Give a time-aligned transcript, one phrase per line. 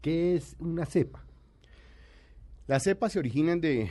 [0.00, 1.24] ¿Qué es una cepa?
[2.66, 3.90] Las cepas se originan de,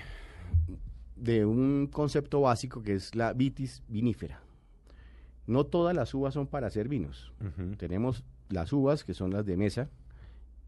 [1.16, 4.42] de un concepto básico que es la vitis vinífera.
[5.48, 7.34] No todas las uvas son para hacer vinos.
[7.78, 9.90] Tenemos las uvas, que son las de mesa,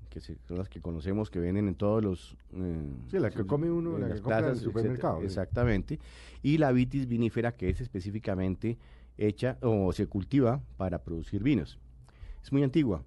[0.09, 2.35] que son las que conocemos, que venden en todos los...
[2.53, 5.21] Eh, sí, la que come uno, en la que compra en el supermercado.
[5.21, 5.99] Exactamente.
[6.41, 8.77] Y la vitis vinífera, que es específicamente
[9.17, 11.79] hecha o se cultiva para producir vinos.
[12.43, 13.03] Es muy antigua.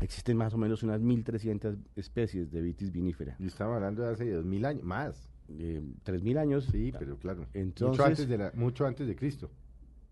[0.00, 3.36] Existen más o menos unas 1.300 especies de vitis vinífera.
[3.38, 5.30] Y estaba hablando de hace 2.000 años, más.
[5.48, 6.68] Eh, 3.000 años.
[6.70, 7.46] Sí, pero claro.
[7.54, 9.50] mucho, antes de mucho antes de Cristo.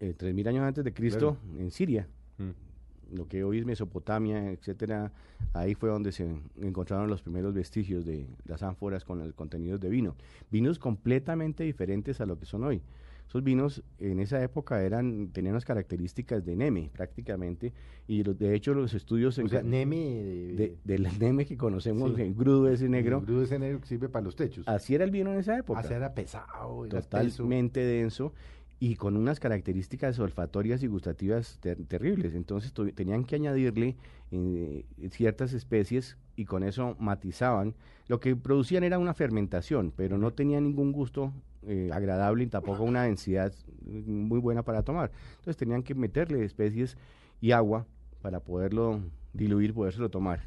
[0.01, 2.09] Eh, 3.000 años antes de Cristo en Siria.
[2.39, 3.15] Mm.
[3.17, 5.13] Lo que hoy es Mesopotamia, etcétera.
[5.53, 6.29] Ahí fue donde se
[6.61, 10.17] encontraron los primeros vestigios de las ánforas con el contenido de vino.
[10.51, 12.83] Vinos completamente diferentes a lo que son hoy.
[13.29, 17.73] Esos vinos en esa época eran tenían unas características de Neme prácticamente
[18.07, 22.69] y de hecho los estudios o sea, Neme de, del Neme que conocemos, el grudo
[22.69, 23.19] ese negro.
[23.19, 24.67] El grudo ese negro que sirve para los techos.
[24.69, 25.81] Así era el vino en esa época.
[25.81, 26.87] Así era pesado.
[26.89, 28.33] Totalmente denso
[28.79, 31.59] y con unas características olfatorias y gustativas
[31.89, 32.35] terribles.
[32.35, 33.97] Entonces tenían que añadirle
[34.31, 37.75] eh, ciertas especies y con eso matizaban.
[38.07, 41.33] Lo que producían era una fermentación, pero no tenía ningún gusto
[41.67, 43.53] eh, agradable y tampoco una densidad
[43.85, 45.11] muy buena para tomar.
[45.31, 46.97] Entonces tenían que meterle especies
[47.41, 47.87] y agua
[48.23, 49.01] para poderlo
[49.33, 50.41] diluir, podérselo tomar.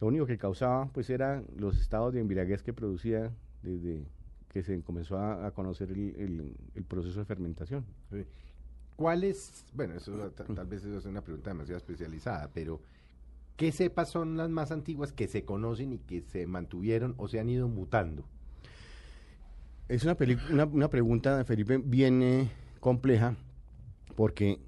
[0.00, 3.30] Lo único que causaba pues era los estados de embriaguez que producía
[3.62, 4.04] desde
[4.48, 6.54] que se comenzó a, conocer el,
[6.88, 7.84] proceso de fermentación.
[8.96, 12.80] ¿Cuál es, bueno, eso tal, vez es una pregunta demasiado especializada, pero
[13.56, 17.40] ¿qué cepas son las más antiguas que se conocen y que se mantuvieron o se
[17.40, 18.24] han ido mutando?
[19.92, 20.16] Es una,
[20.50, 22.48] una, una pregunta, Felipe, bien eh,
[22.80, 23.36] compleja,
[24.16, 24.58] porque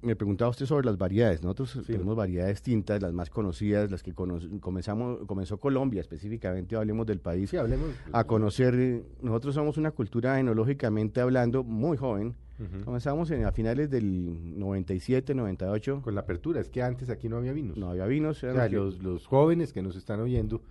[0.00, 1.42] me preguntaba usted sobre las variedades.
[1.42, 7.20] Nosotros tenemos variedades distintas, las más conocidas, las que comenzamos, comenzó Colombia específicamente, hablemos del
[7.20, 9.02] país, sí, hablemos, a conocer.
[9.20, 12.34] Nosotros somos una cultura enológicamente hablando muy joven.
[12.82, 16.00] Comenzamos en, a finales del 97, 98.
[16.00, 17.76] Con la apertura, es que antes aquí no había vinos.
[17.76, 18.42] No había vinos.
[18.42, 20.62] O sea, los, los jóvenes que nos están oyendo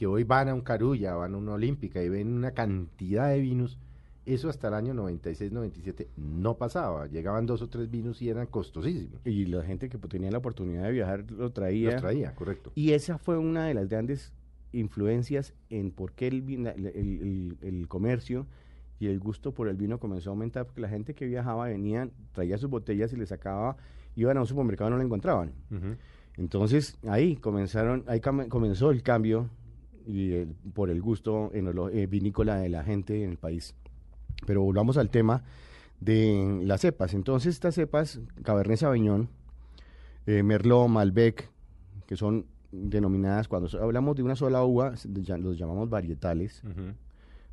[0.00, 3.38] que hoy van a un Carulla, van a una Olímpica y ven una cantidad de
[3.38, 3.78] vinos,
[4.24, 7.06] eso hasta el año 96, 97 no pasaba.
[7.06, 9.20] Llegaban dos o tres vinos y eran costosísimos.
[9.26, 11.96] Y la gente que tenía la oportunidad de viajar lo traía.
[11.96, 12.72] Lo traía, correcto.
[12.74, 14.32] Y esa fue una de las grandes
[14.72, 18.46] influencias en por qué el, comercio
[19.00, 22.08] y el gusto por el vino comenzó a aumentar, porque la gente que viajaba venía,
[22.32, 23.76] traía sus botellas y le sacaba,
[24.16, 25.52] iban a un supermercado y no la encontraban.
[26.38, 29.50] Entonces ahí comenzaron, ahí comenzó el cambio
[30.06, 30.44] y
[30.74, 33.74] por el gusto en eh, vinícola de la gente en el país.
[34.46, 35.42] Pero volvamos al tema
[36.00, 37.14] de las cepas.
[37.14, 39.28] Entonces, estas cepas, Cabernet Sauvignon,
[40.26, 41.50] eh, Merlot, Malbec,
[42.06, 44.94] que son denominadas, cuando hablamos de una sola uva,
[45.38, 46.62] los llamamos varietales.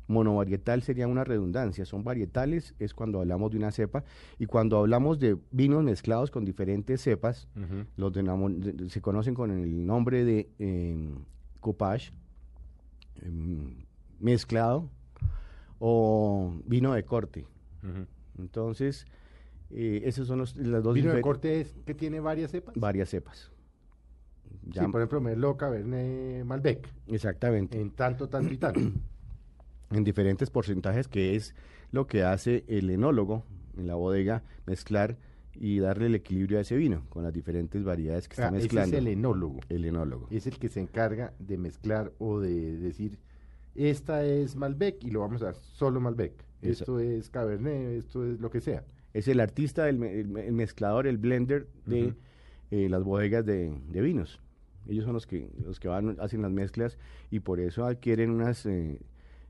[0.06, 4.04] Monovarietal sería una redundancia, son varietales, es cuando hablamos de una cepa,
[4.38, 7.46] y cuando hablamos de vinos mezclados con diferentes cepas,
[7.96, 8.12] los
[8.88, 11.10] se conocen con el nombre de eh,
[11.60, 12.27] coupage, Em,
[14.18, 14.90] mezclado
[15.78, 17.46] o vino de corte.
[18.38, 19.06] Entonces,
[19.70, 22.74] eh, esos son los, las dos ¿Vino de corte es que tiene varias cepas?
[22.76, 23.50] Varias cepas.
[24.66, 26.88] Ya, por ejemplo, Merlot, Cabernet, Malbec.
[27.06, 27.80] Exactamente.
[27.80, 28.80] En tanto, tanto y tanto.
[29.90, 31.54] en diferentes porcentajes, que es
[31.90, 33.44] lo que hace el enólogo
[33.76, 35.16] en la bodega, mezclar
[35.60, 38.96] y darle el equilibrio a ese vino con las diferentes variedades que está mezclando.
[38.96, 39.60] Ese es el enólogo.
[39.68, 40.28] El enólogo.
[40.30, 43.18] Es el que se encarga de mezclar o de decir,
[43.74, 46.32] esta es Malbec y lo vamos a dar solo Malbec.
[46.62, 48.84] Esto es Cabernet, esto es lo que sea.
[49.14, 49.98] Es el artista, el,
[50.52, 52.14] mezclador, el blender de
[52.70, 54.40] eh, las bodegas de, vinos.
[54.86, 56.98] Ellos son los que los que van hacen las mezclas
[57.30, 59.00] y por eso adquieren unas eh,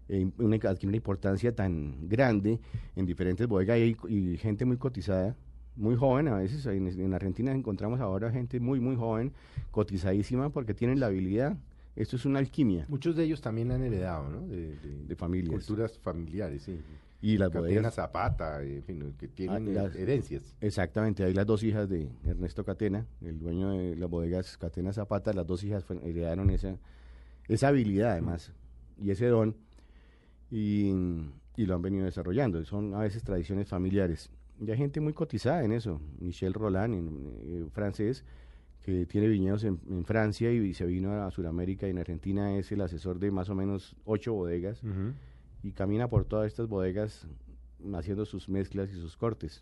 [0.09, 2.61] eh, una, adquieren una importancia tan grande
[2.97, 5.37] en diferentes bodegas y gente muy cotizada
[5.78, 9.33] muy joven, a veces en, Argentina encontramos ahora gente muy, muy joven,
[9.71, 11.56] cotizadísima, porque tienen la habilidad.
[11.97, 12.85] Esto es una alquimia.
[12.88, 14.47] Muchos de ellos también han heredado, ¿no?
[14.47, 15.50] De, de, familias.
[15.50, 16.79] Culturas familiares, sí.
[17.20, 20.55] Y las Catena Zapata, en fin, que tienen ah, herencias.
[20.61, 25.32] Exactamente, hay las dos hijas de Ernesto Catena, el dueño de las bodegas Catena Zapata,
[25.32, 26.76] las dos hijas heredaron esa,
[27.49, 28.53] esa habilidad además,
[29.03, 29.56] y ese don,
[30.49, 30.93] y,
[31.56, 32.64] y lo han venido desarrollando.
[32.64, 34.31] Son a veces tradiciones familiares.
[34.60, 36.00] Y hay gente muy cotizada en eso.
[36.20, 38.25] Michel Roland, en, francés,
[38.82, 42.81] que tiene viñedos en, Francia y, se vino a Sudamérica y en Argentina es el
[42.81, 44.82] asesor de más o menos ocho bodegas
[45.62, 47.26] y camina por todas estas bodegas
[47.94, 49.60] haciendo sus mezclas y sus cortes.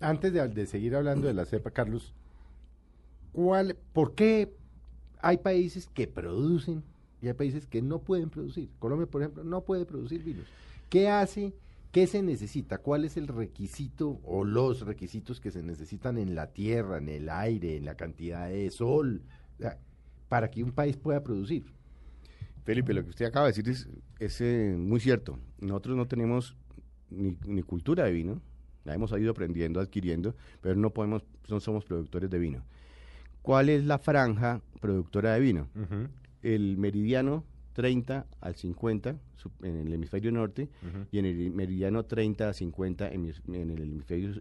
[0.00, 2.14] Antes de, seguir hablando de la cepa, Carlos,
[3.32, 4.52] ¿cuál, ¿por qué
[5.20, 6.82] hay países que producen
[7.20, 8.68] y hay países que no pueden producir.
[8.78, 10.46] Colombia, por ejemplo, no puede producir vinos.
[10.88, 11.52] ¿Qué hace?
[11.92, 12.78] ¿Qué se necesita?
[12.78, 17.28] ¿Cuál es el requisito o los requisitos que se necesitan en la tierra, en el
[17.28, 19.22] aire, en la cantidad de sol,
[20.28, 21.64] para que un país pueda producir?
[22.64, 23.88] Felipe, lo que usted acaba de decir
[24.18, 25.38] es, eh, muy cierto.
[25.60, 26.56] Nosotros no tenemos
[27.10, 28.42] ni, ni, cultura de vino,
[28.84, 32.64] la hemos ido aprendiendo, adquiriendo, pero no podemos, no somos productores de vino.
[33.46, 35.68] ¿Cuál es la franja productora de vino?
[36.42, 37.44] El meridiano
[37.76, 39.16] 30 al 50
[39.62, 40.70] en el hemisferio norte
[41.12, 43.82] y en el meridiano 30 a 50 en, el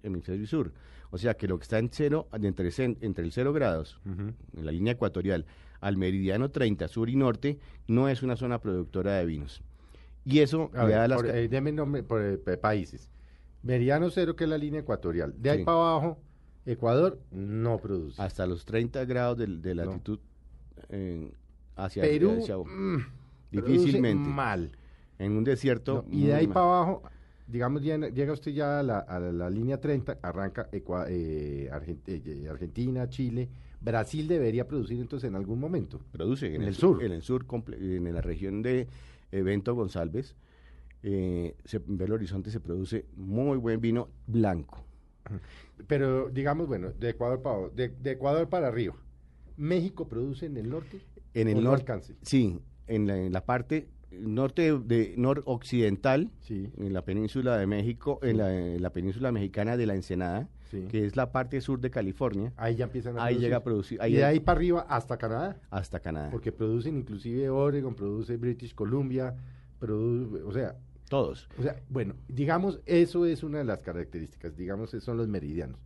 [0.03, 0.71] hemisferio, sur.
[1.11, 4.71] O sea que lo que está en cero, entre, entre el 0 grados, en la
[4.71, 5.45] línea ecuatorial,
[5.81, 9.61] al meridiano 30 sur y norte, no es una zona productora de vinos.
[10.23, 11.21] Y eso le da las...
[11.21, 13.09] Por, eh, nombre por eh, países.
[13.63, 15.35] Meridiano cero, que es la línea ecuatorial.
[15.37, 16.21] De ahí para abajo,
[16.65, 18.21] Ecuador no produce.
[18.21, 20.19] Hasta los 30 grados de, latitud
[21.75, 22.41] hacia Perú.
[22.65, 24.29] Mm, difícilmente.
[24.29, 24.71] mal.
[25.17, 26.05] En un desierto.
[26.11, 27.03] y de ahí para abajo,
[27.47, 33.49] digamos, llega usted ya a la, línea 30, arranca eh, eh, Argentina, Chile.
[33.79, 36.01] Brasil debería producir entonces en algún momento.
[36.11, 37.03] Produce en, el, sur.
[37.03, 37.45] En el sur,
[37.79, 38.87] en la región de
[39.31, 40.35] Evento González,
[41.03, 44.83] eh, en Belo Horizonte se produce muy buen vino blanco.
[45.87, 48.95] Pero digamos, bueno, de Ecuador para, de, Ecuador para arriba,
[49.57, 51.01] ¿México produce en el norte?
[51.33, 52.01] En el norte.
[52.23, 56.69] sí, en la, parte norte de noroccidental, sí.
[56.77, 60.47] en la península de México, en, la, península mexicana de la Ensenada,
[60.89, 62.51] que es la parte sur de California.
[62.57, 63.99] Ahí ya empiezan a Ahí llega a producir.
[64.05, 65.57] y de ahí para arriba hasta Canadá.
[65.69, 66.29] Hasta Canadá.
[66.31, 69.35] Porque producen inclusive Oregon, produce British Columbia,
[69.79, 70.75] produce, o sea,
[71.09, 71.47] todos.
[71.57, 75.79] O sea, bueno, digamos, eso es una de las características, digamos, son los meridianos.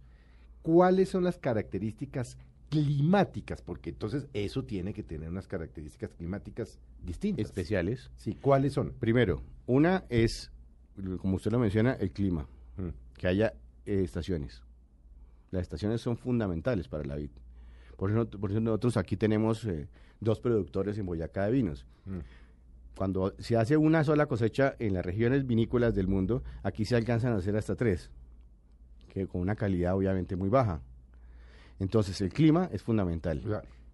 [0.62, 2.38] ¿Cuáles son las características
[2.70, 3.62] climáticas?
[3.62, 7.46] Porque entonces eso tiene que tener unas características climáticas distintas.
[7.46, 8.12] Especiales.
[8.16, 8.94] Sí, ¿cuáles son?
[9.00, 10.52] Primero, una es,
[11.20, 13.18] como usted lo menciona, el clima, mm.
[13.18, 13.54] que haya
[13.86, 14.64] eh, estaciones.
[15.52, 17.32] Las estaciones son fundamentales para la vid.
[17.98, 19.90] Por eso, por eso nosotros aquí tenemos eh,
[20.20, 21.86] dos productores en Boyacá de vinos.
[22.06, 22.20] Mm
[23.00, 27.32] cuando se hace una sola cosecha en las regiones vinícolas del mundo, aquí se alcanzan
[27.32, 28.12] a hacer hasta tres,
[29.08, 30.82] que con una calidad obviamente muy baja.
[31.80, 33.42] Entonces el clima es fundamental.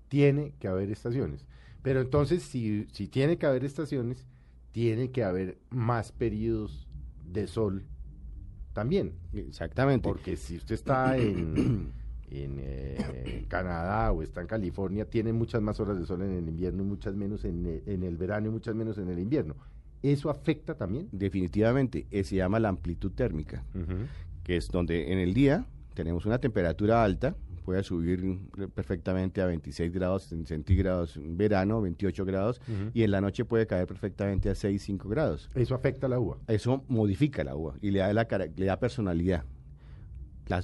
[0.07, 1.45] tiene que haber estaciones.
[1.81, 4.25] Pero entonces, si, si tiene que haber estaciones,
[4.71, 6.87] tiene que haber más periodos
[7.23, 7.85] de sol
[8.73, 9.13] también.
[9.33, 10.07] Exactamente.
[10.07, 11.93] Porque si usted está en
[12.29, 16.47] en eh, Canadá o está en California, tienen muchas más horas de sol en el
[16.47, 19.55] invierno y muchas menos en, eh, el verano y muchas menos en el invierno.
[20.01, 21.07] ¿Eso afecta también?
[21.11, 23.63] Definitivamente, eh, se llama la amplitud térmica,
[24.43, 28.39] que es donde en el día tenemos una temperatura alta, puede subir
[28.73, 32.61] perfectamente a 26 grados centígrados en verano, 28 grados,
[32.93, 35.49] y en la noche puede caer perfectamente a 6, 5 grados.
[35.55, 36.37] ¿Eso afecta la uva?
[36.47, 39.43] Eso modifica la uva y le da, la, le da personalidad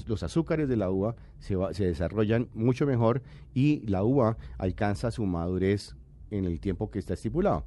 [0.06, 3.24] los azúcares de la uva se, se desarrollan mucho mejor
[3.56, 5.96] y la uva alcanza su madurez
[6.30, 7.66] en el tiempo que está estipulado.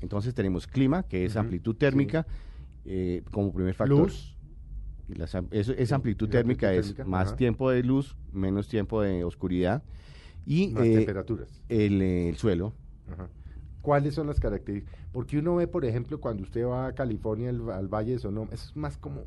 [0.00, 2.26] Entonces tenemos clima, que es amplitud térmica,
[2.84, 3.98] eh, como primer factor.
[3.98, 4.36] Luz.
[5.50, 9.82] Esa amplitud térmica es más tiempo de luz, menos tiempo de oscuridad.
[10.46, 11.62] Y más eh, temperaturas.
[11.68, 12.74] El, suelo.
[13.80, 14.98] ¿Cuáles son las características?
[15.12, 18.74] Porque uno ve, por ejemplo, cuando usted va a California, al Valle de Sonoma, es
[18.76, 19.24] más como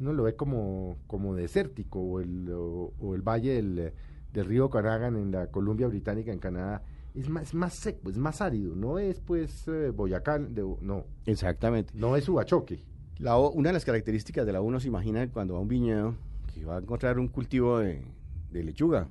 [0.00, 3.92] uno lo ve como, como desértico, o el, o, el valle del,
[4.32, 6.82] del, río Canagan en la Columbia Británica, en Canadá,
[7.14, 11.04] es más, es más seco, es más árido, no es pues eh, Boyacá, no.
[11.26, 11.92] Exactamente.
[11.94, 12.84] No es Huachoque.
[13.18, 16.14] La, una de las características de la uno se imagina cuando va a un viñedo
[16.52, 18.02] que va a encontrar un cultivo de,
[18.52, 19.08] lechuga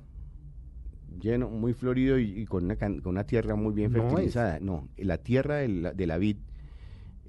[1.20, 4.58] lleno, muy florido y, con, una, con una tierra muy bien fertilizada.
[4.60, 6.36] No, la tierra de la, de la vid,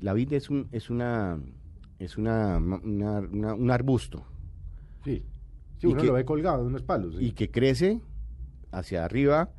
[0.01, 1.39] la vid es, un, es una
[2.00, 4.24] es una, un arbusto.
[5.03, 5.24] Sí,
[5.77, 7.15] sí uno lo ve colgado de unos palos.
[7.20, 8.01] Y que crece
[8.72, 9.50] hacia arriba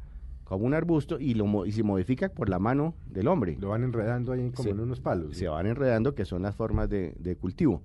[0.47, 3.59] como un arbusto y, lo, y se modifica por la mano del hombre.
[3.61, 5.37] Lo van enredando ahí como en unos palos.
[5.37, 7.83] Se van enredando, que son las formas de, cultivo.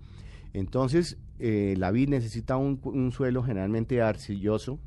[0.53, 4.79] Entonces, eh, la vid necesita un, suelo generalmente arcilloso,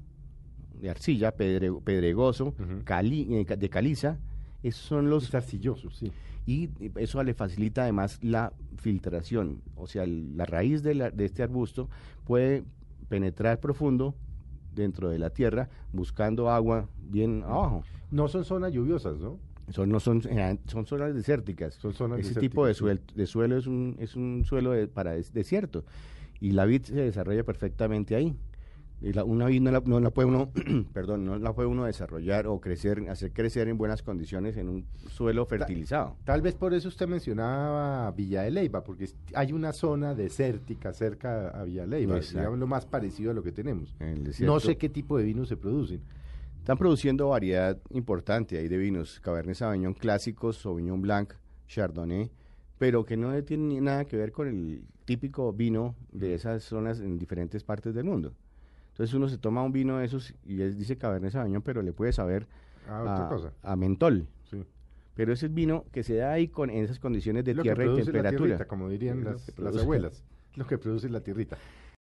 [0.80, 4.18] de arcilla, pedregoso, eh, de caliza.
[4.62, 5.24] Esos son los...
[5.24, 6.12] Es arcilloso, sí
[6.46, 11.42] y eso le facilita además la filtración, o sea, la raíz de, la, de este
[11.42, 11.88] arbusto
[12.24, 12.64] puede
[13.08, 14.14] penetrar profundo
[14.74, 17.84] dentro de la tierra buscando agua bien abajo.
[18.10, 19.38] No son zonas lluviosas, ¿no?
[19.70, 21.74] Son, no son, eh, son zonas desérticas.
[21.74, 25.84] Son zonas Ese tipo de, suelo, de suelo es un, es un suelo para desierto
[26.40, 28.36] y la vid se desarrolla perfectamente ahí.
[29.00, 30.50] Y la, una vid no la, no la puede uno,
[30.92, 34.86] perdón, no la puede uno desarrollar o crecer, hacer crecer en buenas condiciones en un
[35.08, 36.16] suelo fertilizado.
[36.24, 41.48] Tal vez por eso usted mencionaba Villa de Leyva, porque hay una zona desértica cerca
[41.48, 42.38] a Villa de Leyva, Exacto.
[42.38, 43.94] digamos lo más parecido a lo que tenemos.
[44.40, 46.00] No sé qué tipo de vinos se producen.
[46.64, 51.34] Están produciendo variedad importante ahí de vinos, Cabernet Sauvignon clásicos, Sauvignon Blanc,
[51.68, 52.30] Chardonnay,
[52.78, 57.18] pero que no tienen nada que ver con el típico vino de esas zonas en
[57.18, 58.32] diferentes partes del mundo.
[58.94, 61.92] Entonces uno se toma un vino de esos y él dice Cabernet Sauvignon, pero le
[61.92, 62.46] puede saber
[62.88, 63.28] Ah,
[63.62, 64.28] a, mentol.
[64.50, 64.64] Sí.
[65.14, 67.68] Pero ese es vino que se da ahí con en esas condiciones de Lo que
[67.70, 68.46] tierra y produce la temperatura.
[68.46, 70.22] tierrita, como dirían Es las, abuelas.
[70.54, 71.56] Lo que produce la tierrita.